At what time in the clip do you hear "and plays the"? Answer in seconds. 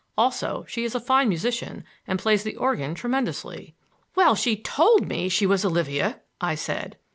2.07-2.55